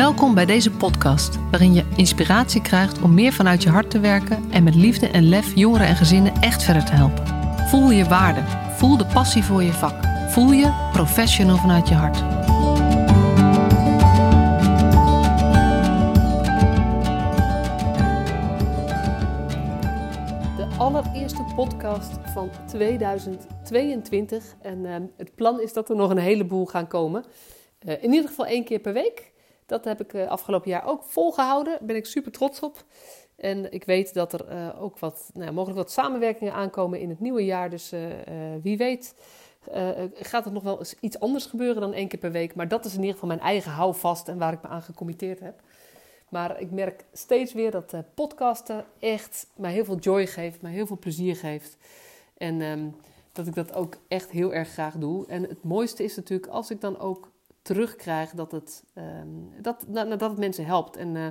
[0.00, 4.50] Welkom bij deze podcast, waarin je inspiratie krijgt om meer vanuit je hart te werken
[4.50, 7.26] en met liefde en lef jongeren en gezinnen echt verder te helpen.
[7.68, 8.40] Voel je waarde,
[8.76, 12.18] voel de passie voor je vak, voel je professional vanuit je hart.
[20.56, 26.66] De allereerste podcast van 2022 en uh, het plan is dat er nog een heleboel
[26.66, 27.24] gaan komen.
[27.86, 29.29] Uh, in ieder geval één keer per week.
[29.70, 31.72] Dat heb ik uh, afgelopen jaar ook volgehouden.
[31.72, 32.84] Daar ben ik super trots op.
[33.36, 37.20] En ik weet dat er uh, ook wat, nou, mogelijk wat samenwerkingen aankomen in het
[37.20, 37.70] nieuwe jaar.
[37.70, 38.00] Dus uh,
[38.62, 39.14] wie weet
[40.14, 42.54] gaat er nog wel eens iets anders gebeuren dan één keer per week.
[42.54, 45.40] Maar dat is in ieder geval mijn eigen houvast en waar ik me aan gecommitteerd
[45.40, 45.62] heb.
[46.28, 50.86] Maar ik merk steeds weer dat podcasten echt mij heel veel joy geeft, mij heel
[50.86, 51.76] veel plezier geeft.
[52.36, 52.94] En um,
[53.32, 55.26] dat ik dat ook echt heel erg graag doe.
[55.26, 57.30] En het mooiste is natuurlijk als ik dan ook
[57.70, 60.96] terugkrijg dat het, um, dat, nou, dat het mensen helpt.
[60.96, 61.26] En uh,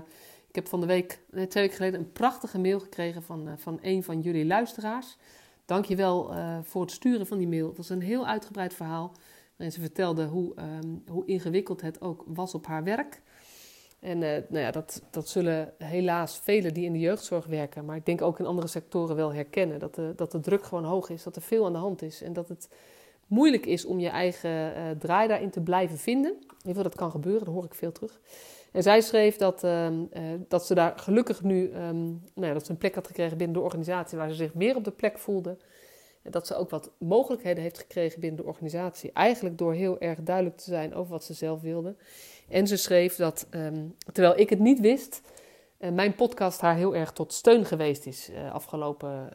[0.47, 3.79] ik heb van de week, twee weken geleden, een prachtige mail gekregen van, uh, van
[3.81, 5.17] een van jullie luisteraars.
[5.65, 7.67] Dank je wel uh, voor het sturen van die mail.
[7.67, 9.11] Het was een heel uitgebreid verhaal.
[9.55, 13.21] Waarin ze vertelde hoe, um, hoe ingewikkeld het ook was op haar werk.
[13.99, 18.05] En nou ja, dat, dat zullen helaas velen die in de jeugdzorg werken, maar ik
[18.05, 19.79] denk ook in andere sectoren wel herkennen.
[19.79, 22.21] Dat de, dat de druk gewoon hoog is, dat er veel aan de hand is.
[22.21, 22.69] En dat het
[23.29, 26.31] moeilijk is om je eigen uh, draai daarin te blijven vinden.
[26.31, 28.19] In ieder geval, dat kan gebeuren, dat hoor ik veel terug.
[28.71, 30.01] En zij schreef dat, uh, uh,
[30.47, 33.55] dat ze daar gelukkig nu um, nou ja, dat ze een plek had gekregen binnen
[33.55, 35.57] de organisatie waar ze zich meer op de plek voelde.
[36.21, 39.11] En dat ze ook wat mogelijkheden heeft gekregen binnen de organisatie.
[39.11, 41.95] Eigenlijk door heel erg duidelijk te zijn over wat ze zelf wilde.
[42.49, 45.21] En ze schreef dat, um, terwijl ik het niet wist,
[45.93, 49.29] mijn podcast haar heel erg tot steun geweest is afgelopen,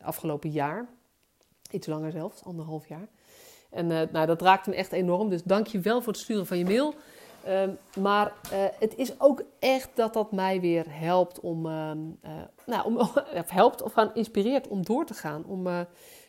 [0.00, 0.88] afgelopen jaar.
[1.70, 3.08] Iets langer zelfs, anderhalf jaar.
[3.70, 5.28] En uh, nou, dat raakt me echt enorm.
[5.28, 6.94] Dus dank je wel voor het sturen van je mail.
[7.46, 7.62] Uh,
[8.02, 11.90] maar uh, het is ook echt dat dat mij weer helpt om, uh,
[12.66, 12.96] nou, om
[13.34, 15.44] of helpt of aan inspireert om door te gaan.
[15.44, 15.62] Om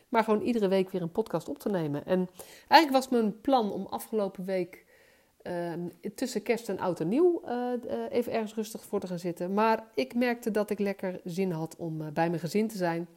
[0.08, 2.06] maar gewoon iedere week weer een podcast op te nemen.
[2.06, 2.28] En
[2.68, 4.84] eigenlijk was mijn plan om afgelopen week
[5.42, 7.42] ehm, tussen kerst en oud en nieuw
[8.10, 9.54] even ergens rustig voor te gaan zitten.
[9.54, 13.08] Maar ik merkte dat ik lekker zin had om bij mijn gezin te zijn.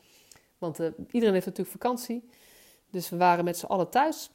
[0.58, 0.80] Want
[1.12, 2.30] iedereen heeft natuurlijk vakantie.
[2.90, 4.30] Dus we waren met z'n allen thuis.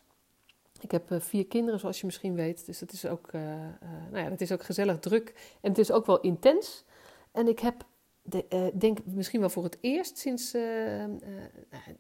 [0.81, 2.67] Ik heb uh, vier kinderen, zoals je misschien weet.
[2.67, 3.59] Dus het is ook, uh, uh,
[4.11, 5.35] nou ja, het is ook gezellig druk.
[5.61, 6.85] En het is ook wel intens.
[7.33, 7.85] En ik heb,
[8.23, 10.55] de, denk misschien wel voor het eerst sinds,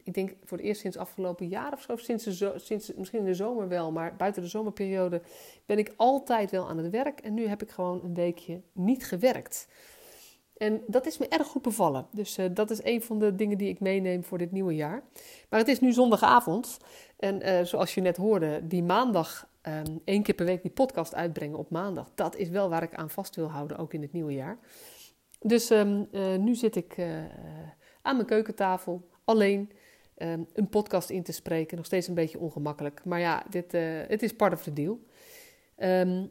[0.02, 1.96] ik denk voor het eerst sinds afgelopen jaar of zo.
[1.96, 5.22] Sinds, de sinds misschien in de zomer wel, maar buiten de zomerperiode
[5.66, 7.20] ben ik altijd wel aan het werk.
[7.20, 9.68] En nu heb ik gewoon een weekje niet gewerkt.
[10.60, 12.06] En dat is me erg goed bevallen.
[12.12, 15.02] Dus uh, dat is een van de dingen die ik meeneem voor dit nieuwe jaar.
[15.48, 16.78] Maar het is nu zondagavond.
[17.16, 21.14] En uh, zoals je net hoorde, die maandag, um, één keer per week die podcast
[21.14, 22.10] uitbrengen op maandag.
[22.14, 24.58] Dat is wel waar ik aan vast wil houden, ook in het nieuwe jaar.
[25.38, 26.96] Dus um, uh, nu zit ik
[28.02, 29.70] aan mijn keukentafel, alleen
[30.16, 31.76] um, een podcast in te spreken.
[31.76, 33.04] Nog steeds een beetje ongemakkelijk.
[33.04, 33.72] Maar ja, dit,
[34.08, 35.00] het is part of the deal.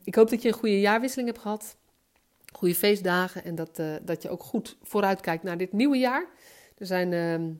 [0.03, 1.77] ik hoop dat je een goede jaarwisseling hebt gehad
[2.51, 6.27] goede feestdagen en dat, uh, dat je ook goed vooruitkijkt naar dit nieuwe jaar.
[6.77, 7.55] Er zijn uh,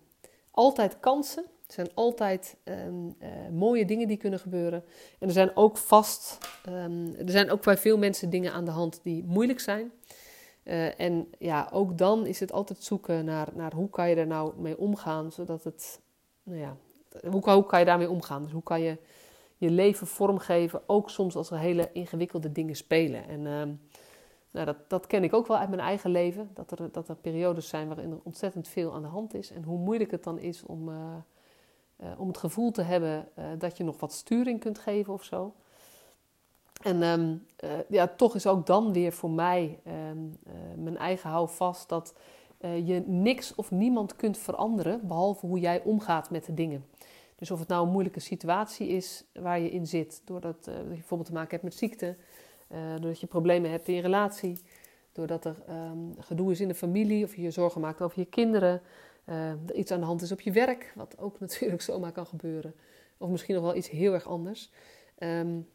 [0.52, 4.84] altijd kansen, er zijn altijd um, uh, mooie dingen die kunnen gebeuren.
[5.20, 6.38] En er zijn ook vast,
[6.70, 9.92] um, er zijn ook bij veel mensen dingen aan de hand die moeilijk zijn.
[10.64, 14.28] Uh, en ja, ook dan is het altijd zoeken naar, naar hoe kan je er
[14.28, 16.00] nou mee omgaan, zodat het,
[16.44, 16.78] nou ja,
[17.30, 18.44] hoe, hoe kan je daarmee omgaan?
[18.44, 18.98] Dus hoe kan je
[19.58, 23.28] je leven vormgeven, ook soms als er hele ingewikkelde dingen spelen.
[23.28, 23.70] En ehm,
[24.52, 26.50] nou, dat, dat ken ik ook wel uit mijn eigen leven.
[26.54, 29.52] Dat er, dat er periodes zijn waarin er ontzettend veel aan de hand is.
[29.52, 30.96] En hoe moeilijk het dan is om, uh,
[31.98, 35.24] uh, om het gevoel te hebben uh, dat je nog wat sturing kunt geven of
[35.24, 35.54] zo.
[36.82, 37.46] En um,
[37.90, 39.80] ja, toch is ook dan weer voor mij
[40.12, 40.38] um,
[40.84, 42.14] mijn eigen houvast dat
[42.60, 45.08] je niks of niemand kunt veranderen.
[45.08, 46.86] Behalve hoe jij omgaat met de dingen.
[47.36, 50.22] Dus of het nou een moeilijke situatie is waar je in zit.
[50.26, 52.16] Doordat je bijvoorbeeld te maken hebt met ziekte
[52.72, 54.60] uh, doordat je problemen hebt in je relatie.
[55.12, 58.26] Doordat er um, gedoe is in de familie of je je zorgen maakt over je
[58.26, 58.82] kinderen.
[59.26, 62.26] Uh, er iets aan de hand is op je werk, wat ook natuurlijk zomaar kan
[62.26, 62.74] gebeuren.
[63.18, 64.72] Of misschien nog wel iets heel erg anders.
[65.20, 65.68] Um,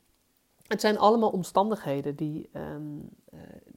[0.66, 2.76] het zijn allemaal omstandigheden die, uh,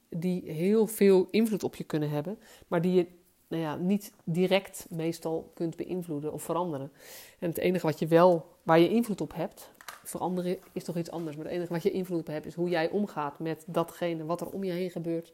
[0.10, 3.08] die heel veel invloed op je kunnen hebben, maar die je
[3.48, 6.92] nou ja, niet direct meestal kunt beïnvloeden of veranderen.
[7.40, 9.72] En het enige wat je wel, waar je invloed op hebt,
[10.10, 11.36] veranderen is toch iets anders.
[11.36, 14.42] Maar het enige wat je invloed op hebt is hoe jij omgaat met datgene wat
[14.42, 15.34] er om je heen gebeurt.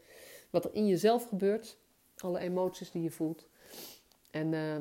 [0.49, 1.77] Wat er in jezelf gebeurt.
[2.17, 3.47] Alle emoties die je voelt.
[4.31, 4.75] En uh,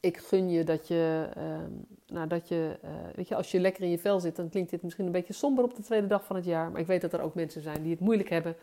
[0.00, 1.70] ik gun je dat je, ehm,
[2.06, 4.70] nou, dat je, uh, weet je, als je lekker in je vel zit, dan klinkt
[4.70, 6.70] dit misschien een beetje somber op de tweede dag van het jaar.
[6.70, 8.56] Maar ik weet dat er ook mensen zijn die het moeilijk hebben.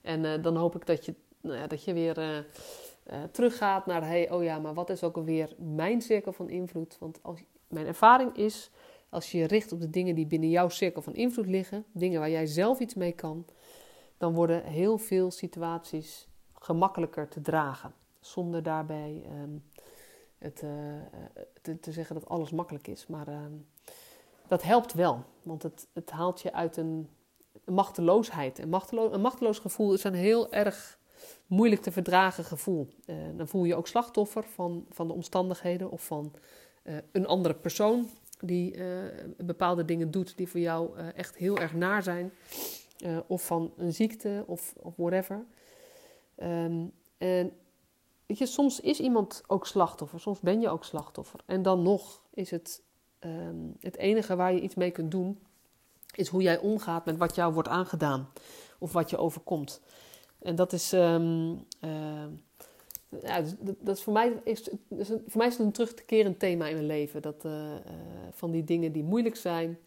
[0.00, 4.06] En uh, dan hoop ik dat je, nou ja, dat je weer uh, teruggaat naar,
[4.06, 6.96] hey, oh ja, maar wat is ook alweer mijn cirkel van invloed?
[6.98, 8.70] Want als, mijn ervaring is,
[9.12, 12.20] als je je richt op de dingen die binnen jouw cirkel van invloed liggen, dingen
[12.20, 13.46] waar jij zelf iets mee kan,
[14.18, 17.94] dan worden heel veel situaties gemakkelijker te dragen.
[18.20, 19.64] Zonder daarbij um,
[20.38, 23.06] het, uh, te, zeggen dat alles makkelijk is.
[23.06, 23.36] Maar uh,
[24.46, 27.08] dat helpt wel, want het, het haalt je uit een,
[27.64, 28.58] machteloosheid.
[28.58, 30.98] Een, machtelo een machteloos gevoel is een heel erg
[31.46, 32.88] moeilijk te verdragen gevoel.
[33.06, 36.32] Uh, dan voel je ook slachtoffer van, van de omstandigheden of van
[37.12, 38.08] een andere persoon
[38.42, 38.74] die
[39.36, 42.32] bepaalde dingen doet die voor jou echt heel erg naar zijn.
[43.26, 45.44] of van een ziekte of, of whatever.
[46.36, 47.52] Um, en
[48.26, 51.40] weet je, soms is iemand ook slachtoffer, soms ben je ook slachtoffer.
[51.46, 52.82] En dan nog is het
[53.20, 55.38] um, het enige waar je iets mee kunt doen,
[56.14, 58.28] is hoe jij omgaat met wat jou wordt aangedaan
[58.78, 59.80] of wat je overkomt.
[60.38, 61.66] En dat is, um,
[63.20, 64.80] ja, dat, dat, voor mij is, een,
[65.26, 67.22] voor mij is het een terugkerend thema in mijn leven.
[67.22, 67.74] Dat uh, uh,
[68.30, 69.78] van die dingen die moeilijk zijn,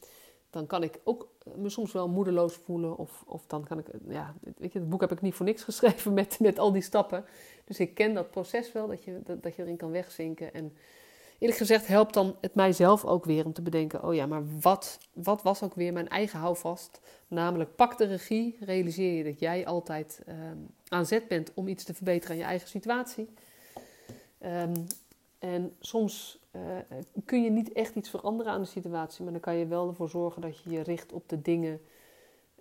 [0.50, 2.98] dan kan ik ook me soms wel moedeloos voelen.
[2.98, 5.64] Of, of dan kan ik, ja, weet je, het boek heb ik niet voor niks
[5.70, 7.26] geschreven met, met al die stappen.
[7.66, 10.54] Dus ik ken dat proces wel, dat je, dat, dat je erin kan wegzinken.
[10.54, 10.74] En
[11.40, 15.00] eerlijk gezegd helpt dan het mijzelf ook weer om te bedenken: oh ja, maar wat,
[15.14, 17.02] wat was ook weer mijn eigen houvast?
[17.28, 21.84] Namelijk, pak de regie, realiseer je dat jij altijd um, aan zet bent om iets
[21.84, 23.30] te verbeteren aan je eigen situatie.
[24.46, 24.86] Um,
[25.40, 26.62] en soms uh,
[27.26, 30.10] kun je niet echt iets veranderen aan de situatie, maar dan kan je wel ervoor
[30.10, 31.82] zorgen dat je je richt op de dingen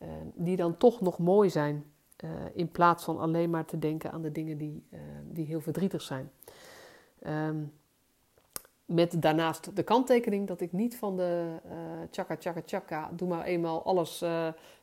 [0.03, 1.85] uh, die dan toch nog mooi zijn.
[2.25, 4.83] Uh, in plaats van alleen maar te denken aan de dingen die,
[5.25, 6.31] die heel verdrietig zijn.
[7.27, 7.73] Um,
[8.85, 11.61] met daarnaast de kanttekening dat ik niet van de
[12.11, 14.25] tjaka tjaka tjaka, doe maar eenmaal alles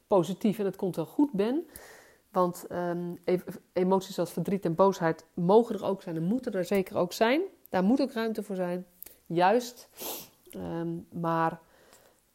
[0.08, 1.66] positief en het komt wel goed ben.
[2.32, 3.18] Want um,
[3.74, 7.42] emoties als verdriet en boosheid mogen er ook zijn en moeten er zeker ook zijn.
[7.70, 8.86] Daar moet ook ruimte voor zijn.
[9.26, 9.90] Juist.
[10.56, 11.60] Um, maar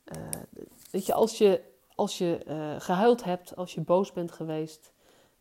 [0.04, 0.22] uh,
[0.90, 1.60] weet je, als je,
[1.94, 4.92] als je uh, gehuild hebt, als je boos bent geweest,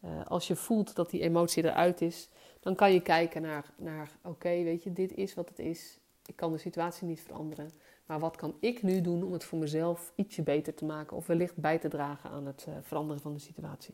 [0.05, 2.29] uh, als je voelt dat die emotie eruit is,
[2.59, 5.99] dan kan je kijken naar, naar oké, weet je, dit is wat het is.
[6.25, 7.69] Ik kan de situatie niet veranderen.
[8.05, 11.27] Maar wat kan ik nu doen om het voor mezelf ietsje beter te maken of
[11.27, 13.93] wellicht bij te dragen aan het uh, veranderen van de situatie?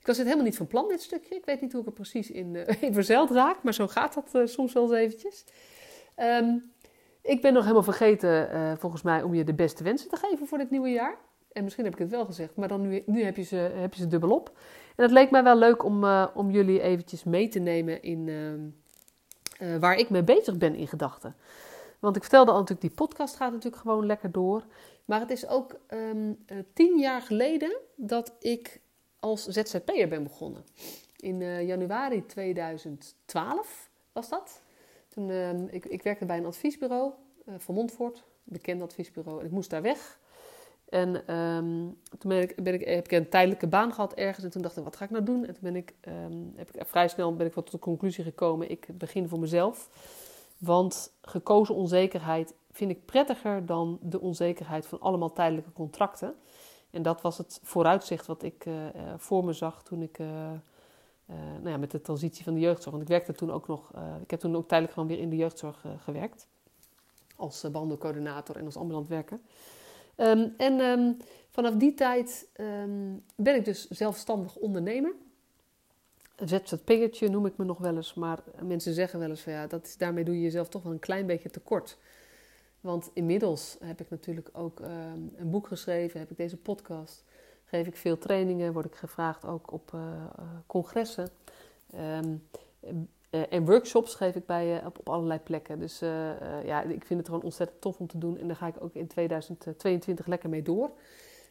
[0.00, 1.34] Ik was het helemaal niet van plan, dit stukje.
[1.34, 4.14] Ik weet niet hoe ik er precies in, uh, in verzeild raak, maar zo gaat
[4.14, 5.44] dat uh, soms wel eens eventjes.
[6.16, 6.72] Um,
[7.22, 10.58] ik ben nog helemaal vergeten, volgens mij, om je de beste wensen te geven voor
[10.58, 11.18] dit nieuwe jaar.
[11.52, 13.94] En misschien heb ik het wel gezegd, maar dan nu, nu heb, je ze, heb
[13.94, 14.58] je ze dubbel op.
[14.96, 18.28] En het leek mij wel leuk om, om jullie eventjes mee te nemen in
[19.60, 21.34] ehm, waar ik mee bezig ben in gedachten.
[21.98, 24.64] Want ik vertelde al natuurlijk, die podcast gaat natuurlijk gewoon lekker door.
[25.04, 28.80] Maar het is ook um, tien jaar geleden dat ik
[29.20, 30.64] als ZZP'er ben begonnen.
[31.16, 34.60] In uh, januari 2012 was dat.
[35.08, 37.12] Toen, uh, ik, ik, werkte bij een adviesbureau
[37.48, 39.40] uh, van Montfort, bekend adviesbureau.
[39.40, 40.18] En ik moest daar weg.
[40.90, 42.52] En um, toen ik,
[42.84, 44.44] heb ik een tijdelijke baan gehad ergens.
[44.44, 45.46] En toen dacht ik, wat ga ik nou doen?
[45.46, 48.70] En toen ben ik, um, heb ik vrij snel ben ik tot de conclusie gekomen,
[48.70, 49.88] ik begin voor mezelf.
[50.58, 56.34] Want gekozen onzekerheid vind ik prettiger dan de onzekerheid van allemaal tijdelijke contracten.
[56.90, 58.74] En dat was het vooruitzicht wat ik uh,
[59.16, 60.26] voor me zag toen ik uh,
[61.26, 62.90] nou ja, met de transitie van de jeugdzorg.
[62.90, 63.90] Want ik werkte toen ook nog,
[64.22, 66.46] ik heb toen ook tijdelijk gewoon weer in de jeugdzorg gewerkt.
[67.36, 69.40] Als behandelcoördinator en als ambulant werker.
[70.20, 71.16] Um, en um,
[71.50, 75.14] vanaf die tijd um, ben ik dus zelfstandig ondernemer
[76.40, 79.66] een ZZP'ertje noem ik me nog wel eens, maar mensen zeggen wel eens van ja,
[79.66, 81.96] dat is, daarmee doe je jezelf toch wel een klein beetje tekort.
[82.80, 84.80] Want inmiddels heb ik natuurlijk ook
[85.36, 87.24] een boek geschreven, heb ik deze podcast,
[87.64, 90.00] geef ik veel trainingen, word ik gevraagd ook op uh,
[90.66, 91.30] congressen.
[93.30, 95.78] Uh, en workshops geef ik bij, op, op allerlei plekken.
[95.78, 95.98] Dus
[96.64, 98.94] ja, ik vind het gewoon ontzettend tof om te doen en daar ga ik ook
[98.94, 100.90] in 2022 lekker mee door.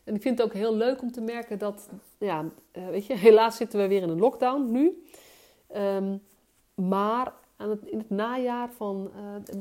[0.03, 3.55] En ik vind het ook heel leuk om te merken dat, ja, weet je, helaas
[3.55, 5.03] zitten we weer in een lockdown nu.
[5.75, 6.21] Um,
[6.75, 9.11] maar aan het, in het najaar van,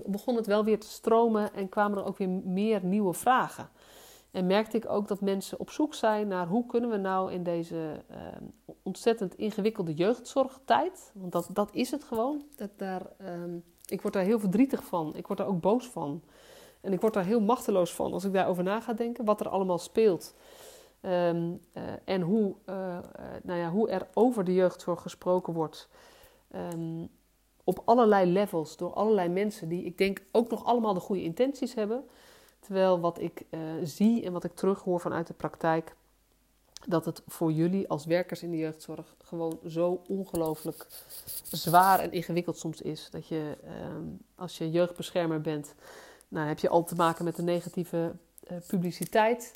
[0.07, 3.69] begon het wel weer te stromen en kwamen er ook weer meer nieuwe vragen.
[4.31, 7.43] En merkte ik ook dat mensen op zoek zijn naar hoe kunnen we nou in
[7.43, 8.17] deze uh,
[8.83, 12.43] ontzettend ingewikkelde jeugdzorgtijd, want dat, dat is het gewoon.
[12.57, 13.03] Dat daar,
[13.43, 16.23] um, ik word daar heel verdrietig van, ik word daar ook boos van.
[16.81, 19.49] En ik word daar heel machteloos van als ik daarover na ga denken, wat er
[19.49, 20.35] allemaal speelt.
[21.03, 22.99] Um, uh, en hoe, uh, uh,
[23.43, 25.89] nou ja, hoe er over de jeugdzorg gesproken wordt.
[27.65, 31.75] Op allerlei levels, door allerlei mensen die ik denk ook nog allemaal de goede intenties
[31.75, 32.05] hebben.
[32.61, 35.97] Terwijl wat ik uh, zie en wat ik terughoor vanuit de praktijk,
[36.87, 40.87] dat het voor jullie als werkers in de jeugdzorg gewoon zo ongelooflijk
[41.51, 43.09] zwaar en ingewikkeld soms is.
[43.11, 45.75] Dat je ehm, als je jeugdbeschermer bent,
[46.29, 48.13] nou, heb je al te maken met de negatieve
[48.51, 49.53] uh, publiciteit.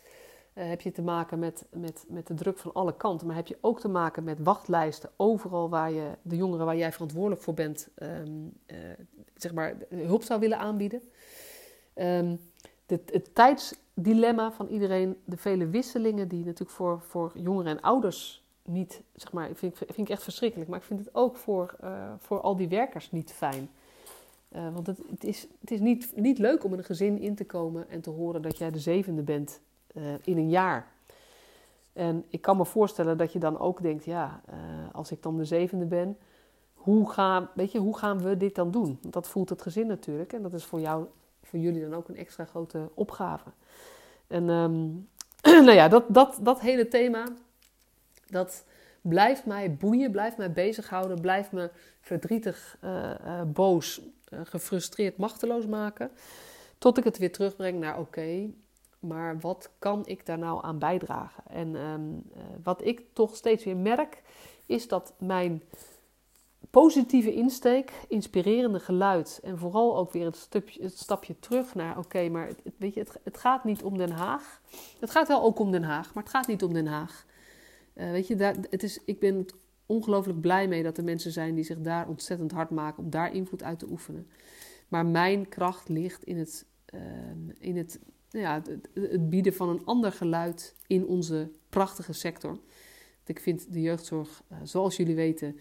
[0.55, 3.27] Uh, heb je te maken met, met, met de druk van alle kanten.
[3.27, 6.93] Maar heb je ook te maken met wachtlijsten overal waar je de jongeren waar jij
[6.93, 8.09] verantwoordelijk voor bent, uh,
[9.37, 11.03] zeg maar, hulp zou willen aanbieden.
[11.95, 12.41] Um,
[12.93, 19.03] het tijdsdilemma van iedereen, de vele wisselingen die natuurlijk voor, voor jongeren en ouders niet,
[19.15, 20.71] zeg maar, vind, vind ik echt verschrikkelijk.
[20.71, 23.71] Maar ik vind het ook voor, uh, voor al die werkers niet fijn.
[24.57, 27.35] Uh, want het, het, is, het is niet, niet leuk om in een gezin in
[27.35, 29.61] te komen en te horen dat jij de zevende bent
[29.95, 30.91] uh, in een jaar.
[31.93, 34.41] En ik kan me voorstellen dat je dan ook denkt, ja,
[34.93, 36.17] als ik dan de zevende ben,
[36.75, 38.99] hoe, ga, weet je, hoe gaan we dit dan doen?
[39.03, 41.07] Want dat voelt het gezin natuurlijk en dat is voor jou
[41.43, 43.51] voor jullie dan ook een extra grote opgave.
[44.27, 45.09] En um,
[45.67, 47.25] nou ja, dat, dat, dat hele thema,
[48.27, 48.65] dat
[49.01, 51.71] blijft mij boeien, blijft mij bezighouden, blijft me
[52.01, 56.11] verdrietig, uh, uh, boos, uh, gefrustreerd, machteloos maken.
[56.79, 58.51] Tot ik het weer terugbreng naar oké,
[58.99, 61.43] maar wat kan ik daar nou aan bijdragen?
[61.47, 62.23] En um,
[62.63, 64.23] wat ik toch steeds weer merk,
[64.67, 65.63] is dat mijn
[66.73, 70.49] positieve insteek, inspirerende geluid en vooral ook weer het,
[70.81, 74.11] het stapje terug naar oké, maar het, weet je, het, het, gaat niet om Den
[74.11, 74.61] Haag.
[75.01, 77.27] Het gaat wel ook om Den Haag, maar het gaat niet om Den Haag.
[77.95, 79.47] Uh, weet je, daar, het is, ik ben
[79.87, 83.35] ongelooflijk blij mee dat er mensen zijn die zich daar ontzettend hard maken om daar
[83.35, 84.27] invloed uit te oefenen.
[84.89, 87.01] Maar mijn kracht ligt in het, uh,
[87.59, 87.99] in het,
[88.31, 88.63] ja,
[88.95, 92.59] het, bieden van een ander geluid in onze prachtige sector.
[93.27, 95.59] Ik vind de jeugdzorg, uh, zoals jullie weten,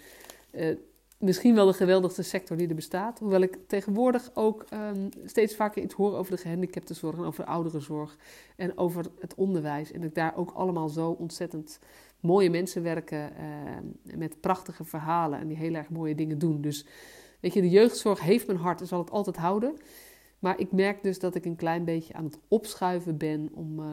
[1.22, 3.20] misschien wel de geweldigste sector die er bestaat.
[3.20, 7.50] Hoewel ik tegenwoordig ook um, steeds vaker iets hoor over de gehandicaptenzorg en over de
[7.52, 8.18] ouderenzorg
[8.56, 9.92] en over het onderwijs.
[9.92, 11.80] En dat daar ook allemaal zo ontzettend
[12.20, 16.62] mooie mensen werken uh, met prachtige verhalen en die heel erg mooie dingen doen.
[16.62, 16.86] Dus
[17.40, 19.78] weet je, de jeugdzorg heeft mijn hart en zal het altijd houden.
[20.40, 23.86] Maar ik merk dus dat ik een klein beetje aan het opschuiven ben om uh,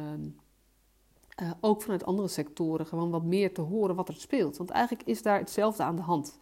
[1.43, 4.57] uh, ook vanuit andere sectoren gewoon wat meer te horen wat er speelt.
[4.57, 6.39] Want eigenlijk is daar hetzelfde aan de hand.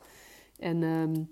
[0.59, 1.29] En um,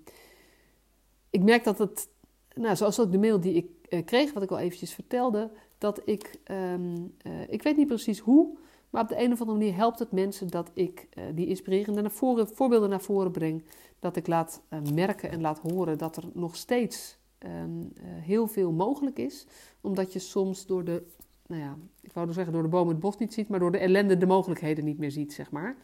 [1.29, 2.09] ik merk dat het,
[2.53, 6.01] nou, zoals ook de mail die ik uh, kreeg, wat ik al eventjes vertelde, dat
[6.05, 8.57] ik, um, uh, ik weet niet precies hoe,
[8.89, 12.01] maar op de een of andere manier helpt het mensen dat ik uh, die inspirerende
[12.01, 13.63] naar voren, voorbeelden naar voren breng.
[13.99, 14.61] Dat ik laat
[14.93, 19.45] merken en laat horen dat er nog steeds um, heel veel mogelijk is.
[19.81, 21.03] Omdat je soms door de,
[21.47, 23.71] nou ja, ik wou dus zeggen door de boom het bos niet ziet, maar door
[23.71, 25.77] de ellende de mogelijkheden niet meer ziet, zeg maar.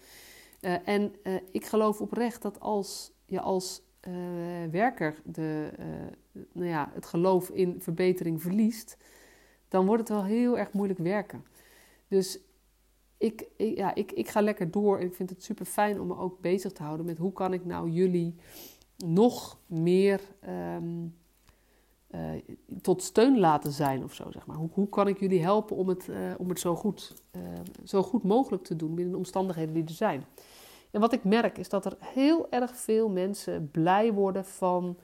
[0.86, 1.14] en
[1.52, 4.14] ik geloof oprecht dat als je als uh,
[4.72, 5.86] werker de, uh,
[6.52, 8.98] nou ja, het geloof in verbetering verliest,
[9.68, 11.46] dan wordt het wel heel erg moeilijk werken.
[12.08, 12.40] Dus
[13.18, 16.18] ik, ja, ik, ik ga lekker door en ik vind het super fijn om me
[16.18, 18.36] ook bezig te houden met hoe kan ik nou jullie
[19.06, 20.22] nog meer
[20.76, 21.16] um,
[22.12, 22.20] uh,
[22.82, 24.58] tot steun laten zijn of zo, zeg maar.
[24.58, 27.24] Hoe, hoe kan ik jullie helpen om het, om het zo, goed,
[27.84, 30.26] zo goed mogelijk te doen binnen de omstandigheden die er zijn.
[30.92, 34.98] En wat ik merk is dat er heel erg veel mensen blij worden van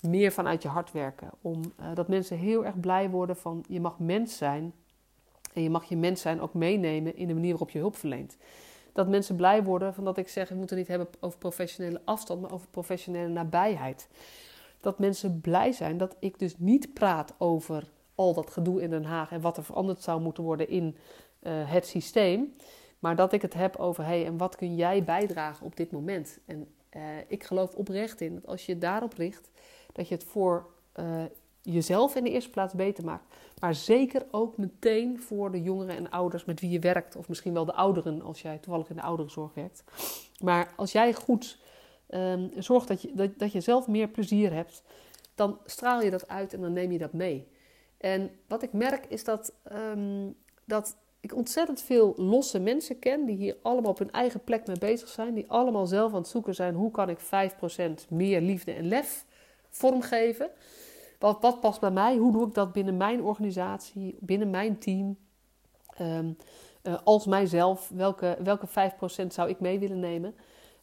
[0.00, 1.30] meer vanuit je hart werken.
[1.40, 4.72] Om, uh, dat mensen heel erg blij worden van je mag mens zijn.
[5.52, 8.36] En je mag je mens zijn ook meenemen in de manier waarop je hulp verleent.
[8.92, 12.40] Dat mensen blij worden van dat ik zeg, we moeten niet hebben over professionele afstand,
[12.40, 14.08] maar over professionele nabijheid.
[14.80, 19.04] Dat mensen blij zijn dat ik dus niet praat over al dat gedoe in Den
[19.04, 20.96] Haag en wat er veranderd zou moeten worden in
[21.42, 22.54] uh, het systeem.
[23.00, 26.38] Maar dat ik het heb over, hey, en wat kun jij bijdragen op dit moment?
[26.46, 29.50] En uh, ik geloof oprecht in dat als je daarop richt,
[29.92, 30.66] dat je het voor
[31.00, 31.22] uh,
[31.62, 33.34] jezelf in de eerste plaats beter maakt.
[33.60, 37.16] Maar zeker ook meteen voor de jongeren en ouders met wie je werkt.
[37.16, 39.84] Of misschien wel de ouderen, als jij toevallig in de ouderenzorg werkt.
[40.42, 41.58] Maar als jij goed
[42.08, 44.82] um, zorgt dat je, dat, dat je zelf meer plezier hebt,
[45.34, 47.48] dan straal je dat uit en dan neem je dat mee.
[47.96, 53.36] En wat ik merk is dat, um, dat ik ontzettend veel losse mensen ken die
[53.36, 55.34] hier allemaal op hun eigen plek mee bezig zijn.
[55.34, 59.24] Die allemaal zelf aan het zoeken zijn hoe kan ik 5% meer liefde en lef
[59.68, 60.50] vormgeven.
[61.18, 62.16] Wat, wat past bij mij?
[62.16, 65.16] Hoe doe ik dat binnen mijn organisatie, binnen mijn team?
[66.00, 66.36] Um,
[66.82, 70.34] uh, als mijzelf, welke, welke 5% zou ik mee willen nemen?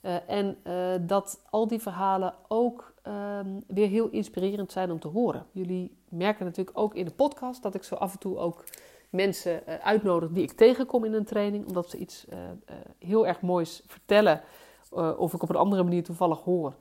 [0.02, 5.08] Uh, en uh, dat al die verhalen ook um, weer heel inspirerend zijn om te
[5.08, 5.46] horen.
[5.52, 8.64] Jullie merken natuurlijk ook in de podcast dat ik zo af en toe ook
[9.10, 13.28] mensen uh, uitnodig die ik tegenkom in een training, omdat ze iets uh, uh, heel
[13.28, 14.42] erg moois vertellen
[15.18, 16.76] of ik op een andere manier toevallig hoor.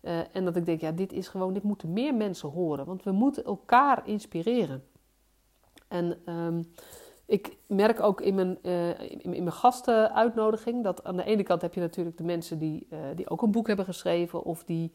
[0.00, 2.86] Eh, en dat ik denk, ja, dit is gewoon, dit moeten meer mensen horen.
[2.86, 4.84] Want we moeten elkaar inspireren.
[5.88, 6.62] En ehm,
[7.26, 11.80] ik merk ook in mijn, in, mijn gastenuitnodiging dat aan de ene kant heb je
[11.80, 14.92] natuurlijk de mensen die, die ook een boek hebben geschreven of die,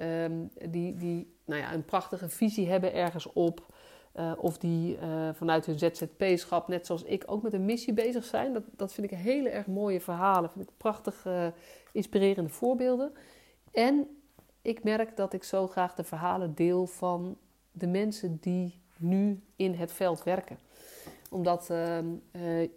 [0.00, 3.74] um, die, die nou ja, een prachtige visie hebben ergens op.
[4.16, 4.98] Uh, of die
[5.32, 8.52] vanuit hun ZZP-schap, net zoals ik, ook met een missie bezig zijn.
[8.52, 10.50] Dat, dat vind ik hele erg mooie verhalen.
[10.50, 11.26] Vind ik prachtig
[11.92, 13.12] inspirerende voorbeelden.
[13.72, 14.20] En
[14.62, 17.36] ik merk dat ik zo graag de verhalen deel van
[17.72, 20.58] de mensen die nu in het veld werken.
[21.30, 22.68] Omdat uh,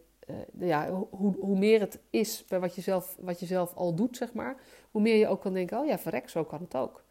[0.60, 4.18] ja, hoe, hoe, meer het is bij wat je, zelf, wat je zelf al doet,
[4.18, 4.56] zeg maar,
[4.92, 7.04] hoe meer je ook kan denken: oh ja, verrek, zo kan het ook.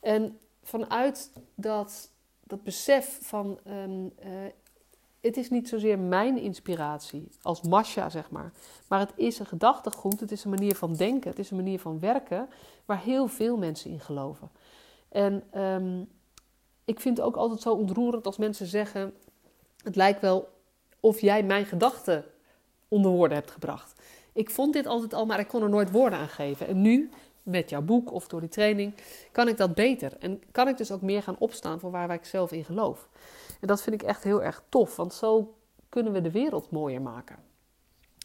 [0.00, 2.10] En vanuit dat,
[2.46, 4.12] dat besef van um,
[5.20, 8.52] het is niet zozeer mijn inspiratie als Masha, zeg maar.
[8.88, 11.80] Maar het is een gedachtegoed, het is een manier van denken, het is een manier
[11.80, 12.48] van werken
[12.84, 14.50] waar heel veel mensen in geloven.
[15.08, 16.08] En um,
[16.84, 19.14] ik vind het ook altijd zo ontroerend als mensen zeggen:
[19.82, 20.48] Het lijkt wel
[21.00, 22.24] of jij mijn gedachten
[22.88, 23.94] onder woorden hebt gebracht.
[24.32, 26.66] Ik vond dit altijd al, maar ik kon er nooit woorden aan geven.
[26.66, 27.10] En nu,
[27.46, 28.94] met jouw boek of door die training,
[29.32, 30.12] kan ik dat beter.
[30.18, 33.08] En kan ik dus ook meer gaan opstaan voor waar ik zelf in geloof.
[33.60, 35.54] En dat vind ik echt heel erg tof, want zo
[35.88, 37.36] kunnen we de wereld mooier maken.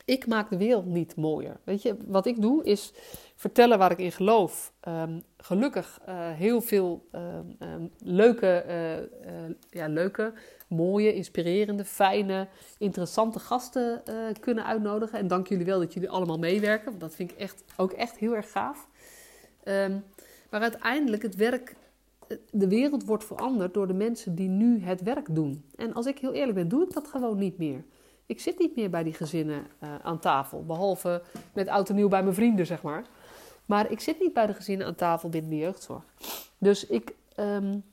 [0.06, 1.60] Ik maak de wereld niet mooier.
[1.63, 2.94] Weet je, wat ik doe is
[3.36, 4.74] vertellen waar ik in geloof.
[4.88, 8.98] Um, gelukkig uh, heel veel um, um, leuke, uh,
[9.34, 10.34] uh, ja, leuke,
[10.68, 12.48] mooie, inspirerende, fijne,
[12.78, 14.04] interessante gasten
[14.40, 15.20] kunnen uitnodigen.
[15.20, 16.86] En dank jullie wel dat jullie allemaal meewerken.
[16.86, 18.88] Want dat vind ik echt, ook echt heel erg gaaf.
[20.50, 21.75] Maar uiteindelijk het werk
[22.51, 25.65] de wereld wordt veranderd door de mensen die nu het werk doen.
[25.75, 27.84] En als ik heel eerlijk ben, doe ik dat gewoon niet meer.
[28.25, 31.22] Ik zit niet meer bij die gezinnen uh, aan tafel, behalve
[31.53, 33.06] met oud en nieuw bij mijn vrienden, zeg maar.
[33.65, 36.03] Maar ik zit niet bij de gezinnen aan tafel binnen de jeugdzorg.
[36.58, 37.84] Dus ik, um,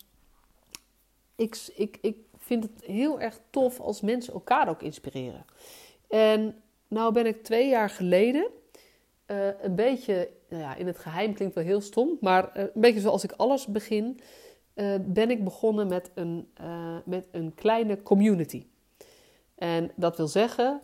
[1.37, 5.45] ik, ik, ik vind het heel erg tof als mensen elkaar ook inspireren.
[6.09, 8.47] En nou ben ik twee jaar geleden
[9.31, 12.81] uh, een beetje, nou ja, in het geheim klinkt wel heel stom, maar uh, een
[12.81, 14.21] beetje zoals ik alles begin,
[14.75, 16.49] uh, ben ik begonnen met een,
[17.05, 18.67] met een kleine community.
[19.55, 20.81] En dat wil zeggen,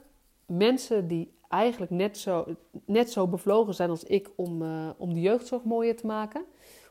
[0.47, 2.47] mensen die eigenlijk net zo,
[2.85, 4.63] net zo bevlogen zijn als ik om,
[4.97, 6.45] om de jeugdzorg mooier te maken,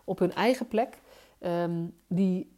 [0.04, 0.98] op hun eigen plek,
[1.40, 2.52] um, die,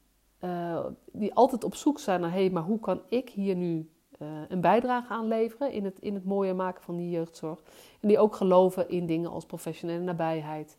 [1.11, 4.27] die altijd op zoek zijn naar, hé, hey, maar hoe kan ik hier nu uh,
[4.47, 7.59] een bijdrage aan leveren in het, in het mooier maken van die jeugdzorg.
[7.99, 10.77] En die ook geloven in dingen als professionele nabijheid.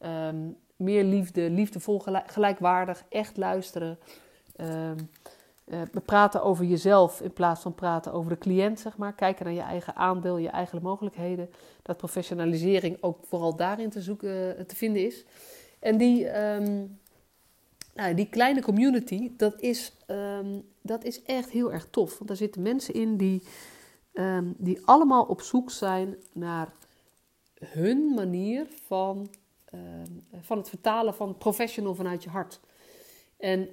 [0.00, 3.98] Um, meer liefde, liefdevol, gelijkwaardig, echt luisteren.
[4.60, 5.10] Um,
[6.04, 9.12] praten over jezelf in plaats van praten over de cliënt, zeg maar.
[9.12, 11.50] Kijken naar je eigen aandeel, je eigen mogelijkheden.
[11.82, 15.24] Dat professionalisering ook vooral daarin te, zoeken, te vinden is.
[15.78, 16.98] En die, um,
[17.98, 22.16] nou, die kleine community, dat is, um, dat is echt heel erg tof.
[22.16, 23.42] Want daar zitten mensen in die,
[24.12, 26.72] um, die allemaal op zoek zijn naar
[27.58, 29.28] hun manier van,
[29.74, 32.60] um, van het vertalen van professional vanuit je hart.
[33.36, 33.68] En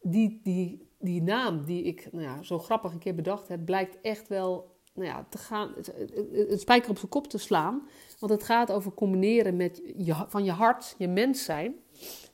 [0.00, 4.00] die, die, die naam die ik nou ja, zo grappig een keer bedacht heb, blijkt
[4.00, 5.92] echt wel nou ja, te gaan, het,
[6.32, 7.88] het spijker op zijn kop te slaan.
[8.18, 11.74] Want het gaat over combineren met je, van je hart, je mens zijn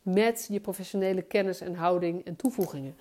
[0.08, 2.96] met je professionele kennis en houding en toevoegingen.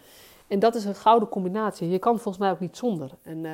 [0.48, 1.90] En dat is een gouden combinatie.
[1.90, 3.12] Je kan volgens mij ook niet zonder.
[3.22, 3.52] En uh,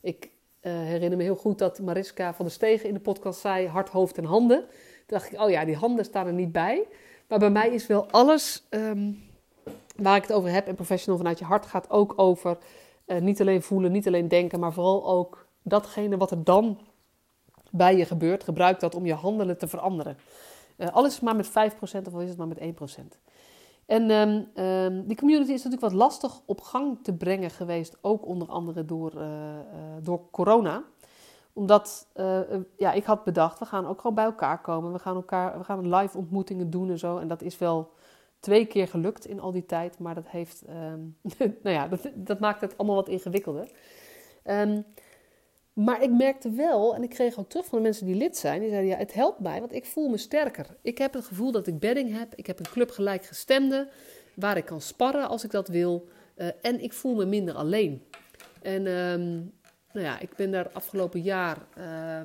[0.00, 0.30] ik
[0.62, 3.88] uh, herinner me heel goed dat Mariska van der Stegen in de podcast zei hart,
[3.88, 4.58] hoofd en handen.
[4.58, 6.86] Toen dacht ik, oh ja, die handen staan er niet bij.
[7.28, 9.22] Maar bij mij is wel alles um,
[9.96, 12.58] waar ik het over heb en professional vanuit je hart gaat ook over
[13.06, 16.78] uh, niet alleen voelen, niet alleen denken, maar vooral ook datgene wat er dan
[17.70, 18.44] bij je gebeurt.
[18.44, 20.18] Gebruik dat om je handelen te veranderen.
[20.76, 21.50] Uh, alles maar met 5%
[22.06, 22.64] of al is het maar met 1%.
[23.86, 28.26] En um, um, die community is natuurlijk wat lastig op gang te brengen geweest, ook
[28.26, 29.58] onder andere door, uh, uh,
[30.02, 30.84] door corona.
[31.52, 32.08] Omdat
[32.76, 34.92] ja, ik had bedacht, we gaan ook gewoon bij elkaar komen.
[34.92, 37.18] We gaan, elkaar, we gaan live ontmoetingen doen en zo.
[37.18, 37.92] En dat is wel
[38.40, 39.98] twee keer gelukt in al die tijd.
[39.98, 41.16] Maar dat heeft, um,
[41.62, 43.70] nou ja, dat, dat, maakt het allemaal wat ingewikkelder.
[45.76, 48.60] Maar ik merkte wel, en ik kreeg ook terug van de mensen die lid zijn,
[48.60, 50.66] die zeiden ja, het helpt mij, want ik voel me sterker.
[50.82, 52.34] Ik heb het gevoel dat ik bedding heb.
[52.34, 53.88] Ik heb een club gelijkgestemde,
[54.34, 56.08] waar ik kan sparren als ik dat wil.
[56.36, 58.02] Uh, en ik voel me minder alleen.
[58.62, 59.52] En um,
[59.92, 62.24] nou ja, ik ben daar afgelopen jaar uh, uh,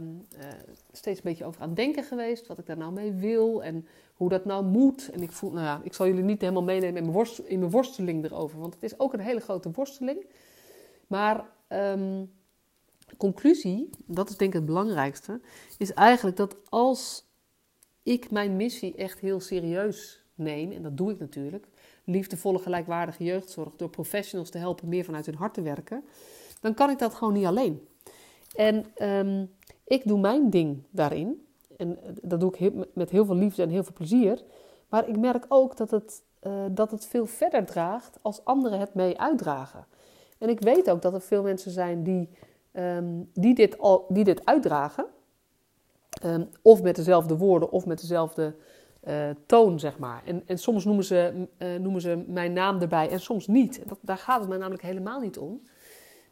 [0.91, 2.47] steeds een beetje over aan het denken geweest.
[2.47, 5.09] Wat ik daar nou mee wil en hoe dat nou moet.
[5.13, 7.59] En ik voel, nou ja, ik zal jullie niet helemaal meenemen in mijn, worst, in
[7.59, 8.59] mijn worsteling erover.
[8.59, 10.25] Want het is ook een hele grote worsteling.
[11.07, 12.31] Maar um,
[13.17, 15.41] conclusie, dat is denk ik het belangrijkste,
[15.78, 17.26] is eigenlijk dat als
[18.04, 21.67] ik mijn missie echt heel serieus neem, en dat doe ik natuurlijk,
[22.06, 26.04] liefdevolle gelijkwaardige jeugdzorg, door professionals te helpen meer vanuit hun hart te werken,
[26.60, 27.88] dan kan ik dat gewoon niet alleen.
[28.56, 29.45] En ehm,
[29.84, 31.45] ik doe mijn ding daarin.
[31.78, 34.43] En dat doe ik met heel veel liefde en heel veel plezier.
[34.89, 38.93] Maar ik merk ook dat het, uh, dat het veel verder draagt als anderen het
[38.93, 39.86] mee uitdragen.
[40.38, 42.30] En ik weet ook dat er veel mensen zijn die,
[42.71, 45.05] ehm, die, dit, al, die dit uitdragen.
[46.21, 48.55] Ehm, of met dezelfde woorden of met dezelfde
[49.07, 50.21] uh, toon, zeg maar.
[50.25, 53.81] En, en soms noemen ze, uh, noemen ze mijn naam erbij en soms niet.
[53.88, 55.62] Dat, daar gaat het mij namelijk helemaal niet om.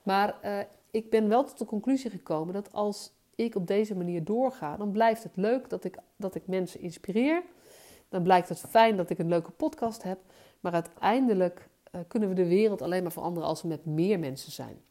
[0.04, 0.60] Maar uh,
[0.91, 4.91] ik ben wel tot de conclusie gekomen dat als ik op deze manier doorga, dan
[4.91, 7.43] blijft het leuk dat ik, dat ik mensen inspireer.
[8.10, 10.19] Dan blijkt het fijn dat ik een leuke podcast heb.
[10.60, 11.69] Maar uiteindelijk
[12.08, 14.82] kunnen we de wereld alleen maar veranderen als we met meer mensen zijn.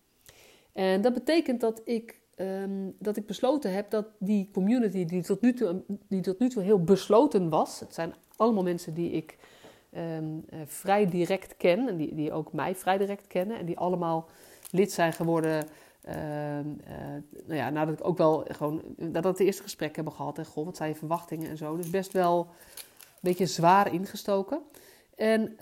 [0.78, 5.40] En dat betekent dat ik um, dat ik besloten heb dat die community die tot
[5.40, 9.38] nu toe, die tot nu toe heel besloten was, het zijn allemaal mensen die ik
[9.96, 13.78] um, uh, vrij direct ken en die, die ook mij vrij direct kennen en die
[13.78, 14.28] allemaal
[14.70, 15.66] lid zijn geworden.
[16.08, 16.64] Uh, uh,
[17.46, 20.46] nou ja, nadat ik ook wel gewoon, nadat we het eerste gesprek hebben gehad en
[20.46, 21.76] goh, wat zijn je verwachtingen en zo.
[21.76, 24.60] Dus best wel een beetje zwaar ingestoken.
[25.16, 25.56] En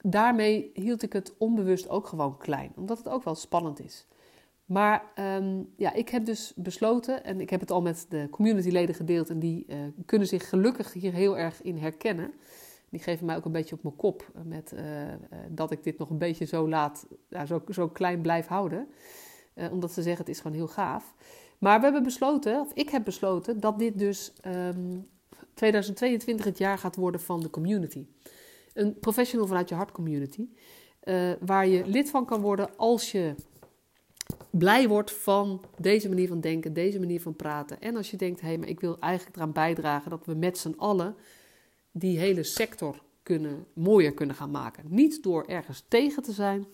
[0.00, 4.06] daarmee hield ik het onbewust ook gewoon klein, omdat het ook wel spannend is.
[4.64, 8.94] Maar um, ja, ik heb dus besloten, en ik heb het al met de communityleden
[8.94, 12.32] gedeeld, en die uh, kunnen zich gelukkig hier heel erg in herkennen.
[12.90, 15.14] Die geven mij ook een beetje op mijn kop met uh, uh,
[15.48, 17.06] dat ik dit nog een beetje zo laat,
[17.46, 18.88] zo, zo klein blijf houden.
[19.70, 21.14] omdat ze zeggen het is gewoon heel gaaf.
[21.58, 25.00] Maar we hebben besloten, of ik heb besloten, dat dit dus um, ehm,
[25.54, 28.06] 2022 het jaar gaat worden van de community.
[28.74, 30.48] Een professional vanuit je hart community.
[31.40, 33.34] waar je lid van kan worden als je
[34.50, 37.80] blij wordt van deze manier van denken, deze manier van praten.
[37.80, 40.58] En als je denkt, hé, hey, maar ik wil eigenlijk eraan bijdragen dat we met
[40.58, 41.16] z'n allen
[41.92, 44.84] die hele sector kunnen, mooier kunnen gaan maken.
[44.88, 46.66] Niet door ergens tegen te zijn,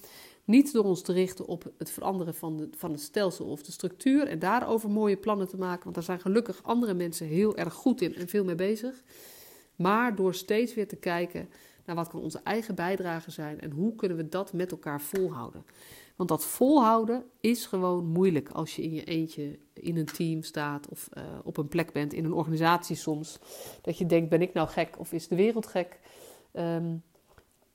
[0.45, 3.73] niet door ons te richten op het veranderen van, de, van het stelsel of de
[3.73, 7.75] structuur en daarover mooie plannen te maken, want daar zijn gelukkig andere mensen heel erg
[7.75, 9.03] goed in en veel mee bezig.
[9.77, 11.49] Maar door steeds weer te kijken
[11.85, 15.65] naar wat kan onze eigen bijdrage zijn en hoe kunnen we dat met elkaar volhouden.
[16.21, 20.89] Want dat volhouden is gewoon moeilijk als je in je eentje in een team staat
[20.89, 23.39] of uh, op een plek bent, in een organisatie soms.
[23.83, 26.01] Dat je denkt, ben ik nou gek of is de wereld gek?
[26.53, 27.03] Um,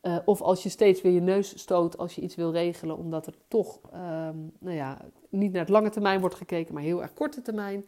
[0.01, 3.27] uh, of als je steeds weer je neus stoot als je iets wil regelen, omdat
[3.27, 7.13] er toch um, nou ja, niet naar het lange termijn wordt gekeken, maar heel erg
[7.13, 7.85] korte termijn.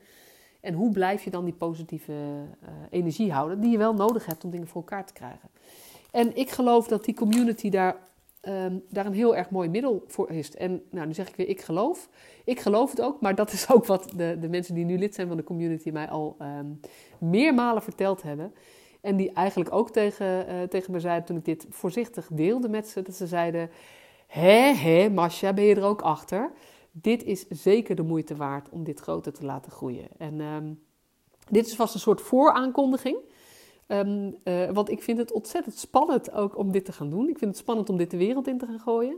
[0.61, 4.43] En hoe blijf je dan die positieve uh, energie houden, die je wel nodig hebt
[4.43, 5.49] om dingen voor elkaar te krijgen?
[6.11, 8.05] En ik geloof dat die community daar
[8.41, 10.55] um, daar een heel erg mooi middel voor is.
[10.55, 12.09] En nou, nu zeg ik weer, ik geloof.
[12.43, 15.15] Ik geloof het ook, maar dat is ook wat de, de mensen die nu lid
[15.15, 16.79] zijn van de community mij al um,
[17.19, 18.53] meermalen verteld hebben.
[19.01, 22.87] En die eigenlijk ook tegen, uh, tegen me zeiden toen ik dit voorzichtig deelde met
[22.87, 23.01] ze.
[23.01, 23.69] Dat ze zeiden,
[24.27, 26.51] hé, hé, Masha, ben je er ook achter?
[26.91, 30.07] Dit is zeker de moeite waard om dit groter te laten groeien.
[30.17, 30.79] En um,
[31.49, 33.17] dit is vast een soort vooraankondiging.
[33.87, 37.29] Um, uh, want ik vind het ontzettend spannend ook om dit te gaan doen.
[37.29, 39.17] Ik vind het spannend om dit de wereld in te gaan gooien.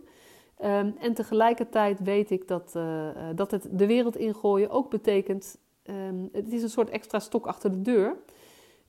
[0.63, 5.58] Um, en tegelijkertijd weet ik dat, uh, dat het de wereld ingooien ook betekent...
[5.84, 8.17] Um, het is een soort extra stok achter de deur.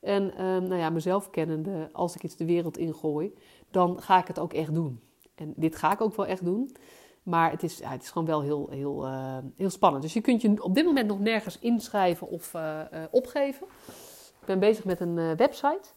[0.00, 3.34] En nou ja, mezelf kennende, als ik iets de wereld ingooi,
[3.70, 5.00] dan ga ik het ook echt doen.
[5.34, 6.76] En dit ga ik ook wel echt doen.
[7.22, 9.06] Maar het is, het is gewoon wel heel, heel,
[9.56, 10.02] heel spannend.
[10.02, 12.54] Dus je kunt je op dit moment nog nergens inschrijven of
[13.10, 13.66] opgeven.
[14.50, 15.88] Ben bezig met een uh, website.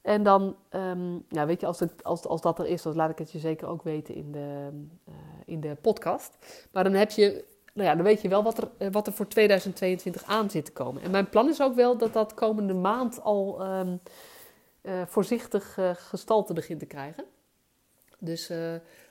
[0.00, 3.10] En dan, um, nou weet je, als, het, als, als dat er is, dan laat
[3.10, 4.68] ik het je zeker ook weten in de,
[5.08, 6.36] uh, in de podcast.
[6.72, 9.12] Maar dan heb je, nou ja, dan weet je wel wat er, uh, wat er
[9.12, 11.02] voor 2022 aan zit te komen.
[11.02, 14.00] En mijn plan is ook wel dat dat komende maand al um,
[15.06, 17.24] voorzichtig gestalte begint te krijgen.
[18.18, 18.52] Dus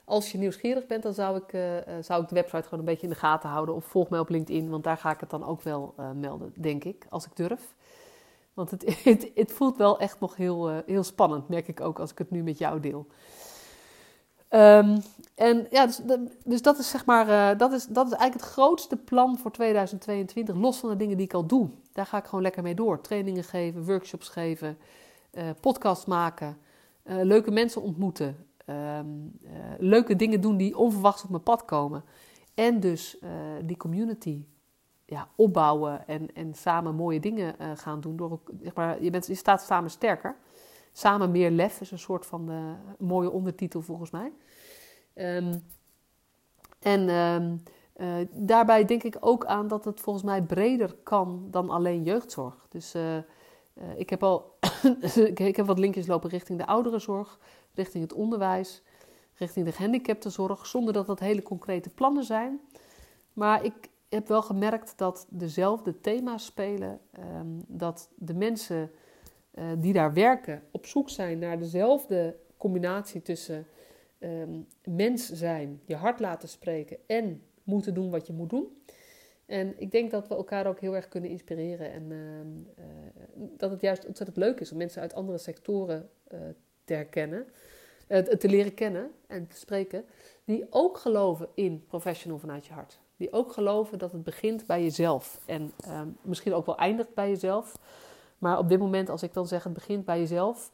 [0.05, 1.59] als je nieuwsgierig bent, dan zou ik,
[2.01, 3.75] zou ik de website gewoon een beetje in de gaten houden.
[3.75, 6.83] Of volg mij op LinkedIn, want daar ga ik het dan ook wel melden, denk
[6.83, 7.73] ik, als ik durf.
[8.53, 11.99] Want het, het, het, voelt wel echt nog heel, uh, heel spannend, merk ik ook
[11.99, 13.07] als ik het nu met jou deel.
[14.49, 14.97] Um,
[15.35, 16.01] en ja, dus,
[16.43, 19.51] dus, dat is zeg maar, uh, dat, is, dat is eigenlijk het grootste plan voor
[19.51, 21.69] 2022, los van de dingen die ik al doe.
[21.93, 23.01] Daar ga ik gewoon lekker mee door.
[23.01, 24.77] Trainingen geven, workshops geven,
[25.33, 26.57] uh, podcasts maken,
[27.03, 28.45] leuke mensen ontmoeten,
[28.99, 29.39] um,
[29.77, 32.03] leuke dingen doen die onverwachts op mijn pad komen.
[32.53, 33.17] En dus
[33.65, 34.43] die community
[35.11, 38.17] ja, opbouwen en, en samen mooie dingen uh, gaan doen.
[38.17, 40.35] Door, zeg maar, je, bent, je staat samen sterker.
[40.91, 42.57] Samen meer lef is een soort van uh,
[42.97, 44.31] mooie ondertitel volgens mij.
[45.15, 45.63] Um,
[46.79, 47.63] en um,
[47.97, 52.67] uh, daarbij denk ik ook aan dat het volgens mij breder kan dan alleen jeugdzorg.
[52.69, 52.95] Dus
[53.95, 54.57] ik, heb al
[55.33, 57.39] ik heb wat linkjes lopen richting de ouderenzorg,
[57.73, 58.81] richting het onderwijs,
[59.33, 62.59] richting de gehandicaptenzorg, zonder dat dat hele concrete plannen zijn.
[63.33, 68.91] Maar ik heb wel gemerkt dat dezelfde thema's spelen, um, dat de mensen
[69.53, 73.65] uh, die daar werken op zoek zijn naar dezelfde combinatie tussen
[74.19, 78.77] um, mens zijn, je hart laten spreken en moeten doen wat je moet doen.
[79.45, 81.91] En ik denk dat we elkaar ook heel erg kunnen inspireren.
[81.91, 86.39] En uh, uh, dat het juist ontzettend leuk is om mensen uit andere sectoren uh,
[86.83, 87.45] te herkennen.
[88.07, 90.05] te leren kennen en te spreken.
[90.45, 93.00] Die ook geloven in professional vanuit je hart.
[93.21, 95.39] Die ook geloven dat het begint bij jezelf.
[95.45, 97.73] En ehm, misschien ook wel eindigt bij jezelf.
[98.37, 100.71] Maar op dit moment, als ik dan zeg het begint bij jezelf.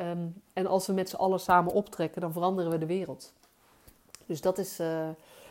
[0.00, 3.32] Um, en als we met z'n allen samen optrekken, dan veranderen we de wereld.
[4.26, 5.08] Dus dat is, uh,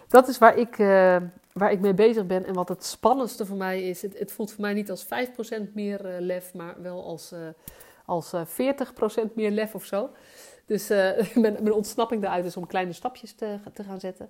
[0.07, 1.17] dat is waar, ik, uh,
[1.53, 2.45] waar ik mee bezig ben.
[2.45, 4.01] En wat het spannendste voor mij is.
[4.01, 5.07] Het, het voelt voor mij niet als 5%
[5.73, 7.33] meer uh, lef, maar wel als,
[8.05, 10.09] als 40% meer lef of zo.
[10.65, 10.87] Dus
[11.43, 14.29] mijn, mijn ontsnapping daaruit is om kleine stapjes te, te gaan zetten.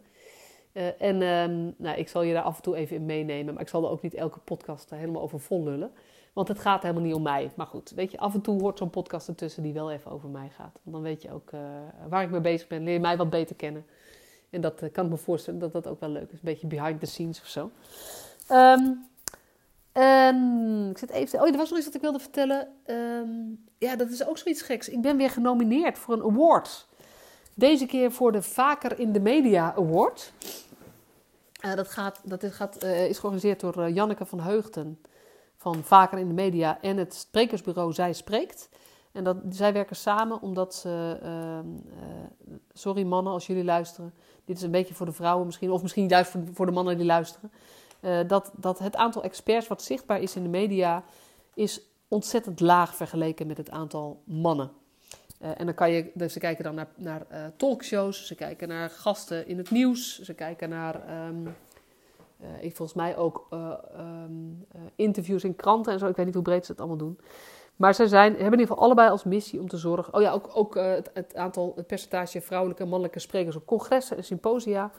[0.97, 3.53] En um, nou, ik zal je daar af en toe even in meenemen.
[3.53, 5.91] Maar ik zal er ook niet elke podcast helemaal over vol lullen.
[6.33, 7.51] Want het gaat helemaal niet om mij.
[7.55, 10.29] Maar goed, weet je, af en toe hoort zo'n podcast ertussen die wel even over
[10.29, 10.79] mij gaat.
[10.83, 11.59] Want dan weet je ook uh,
[12.09, 12.83] waar ik mee bezig ben.
[12.83, 13.85] Leer je mij wat beter kennen.
[14.49, 16.33] En dat kan ik me voorstellen dat dat ook wel leuk is.
[16.33, 17.71] Een beetje behind the scenes of zo.
[18.51, 19.07] Um,
[19.91, 21.41] en ik zit even...
[21.41, 22.67] Oh, er was nog iets wat ik wilde vertellen.
[23.77, 24.89] Ja, dat is ook zoiets geks.
[24.89, 26.87] Ik ben weer genomineerd voor een award.
[27.53, 30.33] Deze keer voor de Vaker in de Media Award.
[31.65, 34.99] Uh, dat gaat, dat is, gaat, is georganiseerd door Janneke van Heugten
[35.55, 38.69] van Vaker in de Media en het sprekersbureau Zij Spreekt.
[39.11, 41.59] En dat, zij werken samen omdat ze, uh,
[42.73, 44.13] sorry mannen als jullie luisteren,
[44.45, 46.97] dit is een beetje voor de vrouwen misschien, of misschien juist voor, voor de mannen
[46.97, 47.51] die luisteren,
[48.27, 51.03] dat, dat het aantal experts wat zichtbaar is in de media
[51.53, 54.71] is ontzettend laag vergeleken met het aantal mannen.
[55.41, 58.67] Uh, en dan kan je, dus ze kijken dan naar, naar uh, talkshows, ze kijken
[58.67, 61.55] naar gasten in het nieuws, ze kijken naar um,
[62.41, 63.73] uh, ik volgens mij ook uh,
[64.95, 66.07] interviews in kranten en zo.
[66.07, 67.19] Ik weet niet hoe breed ze het allemaal doen.
[67.75, 70.13] Maar ze zijn, hebben in ieder geval allebei als missie om te zorgen.
[70.13, 74.17] Oh ja, ook, ook het, het, aantal, het percentage vrouwelijke en mannelijke sprekers op congressen
[74.17, 74.91] en symposia.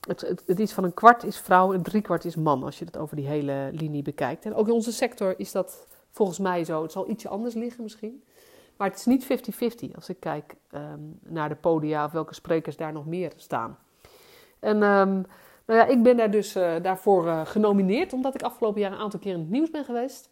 [0.00, 2.78] Het, het, het, iets van een kwart is vrouw en drie kwart is man, als
[2.78, 4.44] je het over die hele linie bekijkt.
[4.44, 6.82] En ook in onze sector is dat volgens mij zo.
[6.82, 8.22] Het zal ietsje anders liggen misschien.
[8.76, 12.76] Maar het is niet 50-50 als ik kijk um, naar de podia of welke sprekers
[12.76, 13.78] daar nog meer staan.
[14.58, 15.26] En um,
[15.66, 18.98] nou ja, ik ben daar dus uh, daarvoor uh, genomineerd, omdat ik afgelopen jaar een
[18.98, 20.30] aantal keer in het nieuws ben geweest.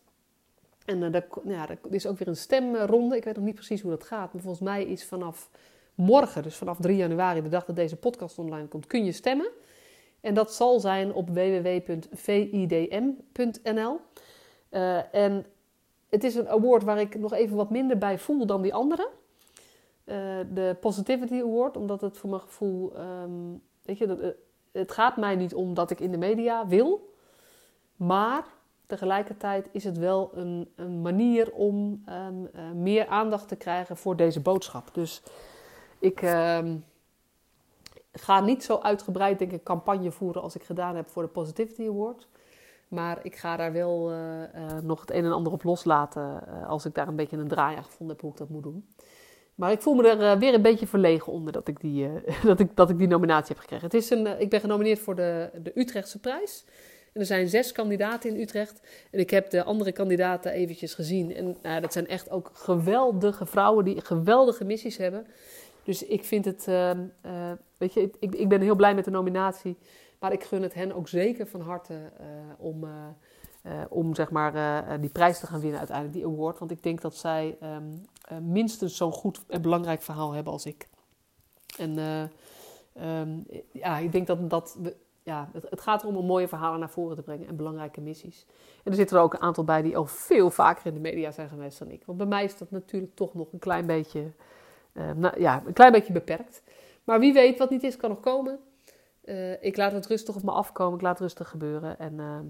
[0.85, 3.17] En uh, ja, is ook weer een stemronde.
[3.17, 5.51] Ik weet nog niet precies hoe dat gaat, maar volgens mij is vanaf
[5.95, 9.51] morgen, dus vanaf 3 januari, de dag dat deze podcast online komt, kun je stemmen.
[10.21, 12.01] En dat zal zijn op www.vidm.nl.
[15.13, 15.47] en
[16.13, 19.09] het is een award waar ik nog even wat minder bij voel dan die andere.
[20.53, 24.19] de Positivity Award, omdat het voor mijn gevoel, um, weet je, dat,
[24.73, 27.15] het gaat mij niet om dat ik in de media wil,
[27.97, 28.45] maar
[28.87, 34.17] tegelijkertijd is het wel een, een manier om um, uh, meer aandacht te krijgen voor
[34.17, 34.95] deze boodschap.
[34.95, 35.23] Dus
[35.99, 36.85] ik um,
[38.13, 41.87] ga niet zo uitgebreid, denk ik, campagne voeren als ik gedaan heb voor de Positivity
[41.87, 42.29] Award.
[42.93, 46.85] Maar ik ga daar wel uh, uh, nog het een en ander op loslaten als
[46.85, 48.85] ik daar een beetje een draai aan gevonden heb hoe ik dat moet doen.
[49.55, 52.09] Maar ik voel me er weer een beetje verlegen onder dat ik die,
[52.45, 53.85] dat ik, dat ik die nominatie heb gekregen.
[53.85, 56.65] Het is een, ik ben genomineerd voor de, de Utrechtse prijs.
[57.13, 58.81] En er zijn zes kandidaten in Utrecht.
[59.11, 61.35] En ik heb de andere kandidaten eventjes gezien.
[61.35, 65.27] En nou, dat zijn echt ook geweldige vrouwen die geweldige missies hebben.
[65.85, 67.01] Dus ik vind het, ehm,
[67.79, 69.77] weet je, ik, ik ben heel blij met de nominatie.
[70.23, 72.13] Maar ik gun het hen ook zeker van harte
[72.59, 72.91] om uh,
[73.89, 76.59] om zeg maar, die prijs te gaan winnen uiteindelijk, die award.
[76.59, 77.77] Want ik denk dat zij uh,
[78.39, 80.89] minstens zo'n goed en belangrijk verhaal hebben als ik.
[81.79, 84.79] En um, ja, ik denk dat, dat
[85.23, 88.47] ja, het, het, gaat erom om mooie verhalen naar voren te brengen en belangrijke missies.
[88.85, 91.31] En er zitten er ook een aantal bij die al veel vaker in de media
[91.31, 92.03] zijn geweest dan ik.
[92.07, 94.33] Want bij mij is dat natuurlijk toch nog een klein beetje,
[94.93, 96.63] nou, ja, een klein beetje beperkt.
[97.05, 98.59] Maar wie weet, wat niet is, kan nog komen.
[99.61, 101.99] Ik laat het rustig op me afkomen, ik laat het rustig gebeuren.
[101.99, 102.45] En ehm,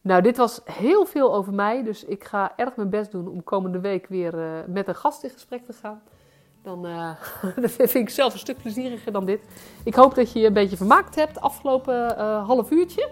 [0.00, 3.44] nou, dit was heel veel over mij, dus ik ga erg mijn best doen om
[3.44, 6.02] komende week weer uh, met een gast in gesprek te gaan.
[6.62, 6.82] Dan
[7.60, 9.40] dat vind ik zelf een stuk plezieriger dan dit.
[9.84, 13.08] Ik hoop dat je je een beetje vermaakt hebt afgelopen uh, half uurtje.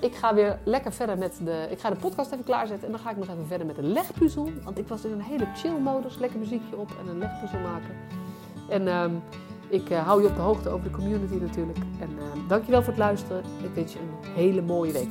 [0.00, 1.66] ik ga weer lekker verder met de.
[1.70, 3.82] Ik ga de podcast even klaarzetten en dan ga ik nog even verder met de
[3.82, 4.48] legpuzzel.
[4.64, 7.94] Want ik was in een hele chill modus, lekker muziekje op en een legpuzzel maken.
[8.68, 8.88] En
[9.68, 11.78] ik eh, hou je op de hoogte over de community natuurlijk.
[11.98, 13.42] En uh, dankjewel voor het luisteren.
[13.62, 15.10] Ik wens je een hele mooie week.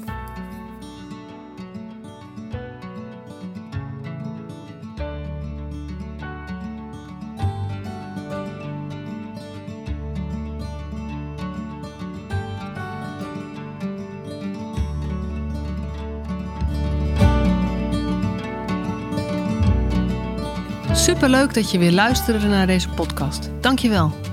[20.93, 23.49] Superleuk dat je weer luisterde naar deze podcast.
[23.61, 24.32] Dankjewel.